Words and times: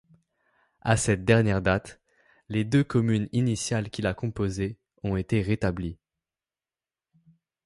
À 0.81 0.97
cette 0.97 1.25
dernière 1.25 1.61
date, 1.61 2.01
les 2.49 2.63
deux 2.63 2.83
communes 2.83 3.29
initiales 3.33 3.91
qui 3.91 4.01
la 4.01 4.15
composaient 4.15 4.79
ont 5.03 5.15
été 5.15 5.43
rétablies. 5.43 5.99